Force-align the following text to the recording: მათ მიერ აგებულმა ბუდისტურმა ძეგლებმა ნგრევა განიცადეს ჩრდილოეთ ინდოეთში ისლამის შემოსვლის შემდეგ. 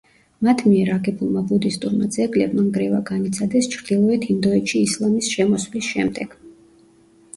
მათ 0.45 0.61
მიერ 0.69 0.87
აგებულმა 0.93 1.43
ბუდისტურმა 1.51 2.07
ძეგლებმა 2.15 2.65
ნგრევა 2.69 3.03
განიცადეს 3.11 3.69
ჩრდილოეთ 3.77 4.27
ინდოეთში 4.37 4.83
ისლამის 4.89 5.33
შემოსვლის 5.37 5.93
შემდეგ. 5.95 6.35